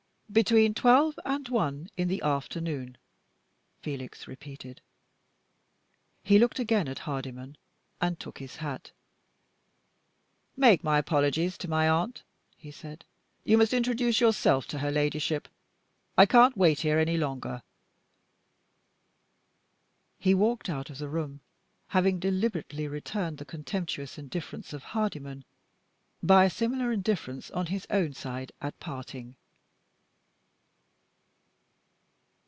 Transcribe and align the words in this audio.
"Between 0.33 0.73
twelve 0.73 1.19
and 1.25 1.45
one 1.49 1.89
in 1.97 2.07
the 2.07 2.21
afternoon," 2.21 2.95
Felix 3.81 4.29
repeated. 4.29 4.79
He 6.23 6.39
looked 6.39 6.57
again 6.57 6.87
at 6.87 6.99
Hardyman 6.99 7.57
and 7.99 8.17
took 8.17 8.37
his 8.37 8.55
hat. 8.55 8.91
"Make 10.55 10.85
my 10.85 10.97
apologies 10.99 11.57
to 11.57 11.67
my 11.67 11.89
aunt," 11.89 12.23
he 12.55 12.71
said. 12.71 13.03
"You 13.43 13.57
must 13.57 13.73
introduce 13.73 14.21
yourself 14.21 14.65
to 14.67 14.77
her 14.79 14.89
Ladyship. 14.89 15.49
I 16.17 16.25
can't 16.25 16.55
wait 16.55 16.79
here 16.79 16.97
any 16.97 17.17
longer." 17.17 17.61
He 20.17 20.33
walked 20.33 20.69
out 20.69 20.89
of 20.89 20.97
the 20.99 21.09
room, 21.09 21.41
having 21.89 22.19
deliberately 22.21 22.87
returned 22.87 23.37
the 23.37 23.43
contemptuous 23.43 24.17
indifference 24.17 24.71
of 24.71 24.81
Hardyman 24.83 25.43
by 26.23 26.45
a 26.45 26.49
similar 26.49 26.89
indifference 26.93 27.51
on 27.51 27.65
his 27.65 27.85
own 27.89 28.13
side, 28.13 28.53
at 28.61 28.79
parting. 28.79 29.35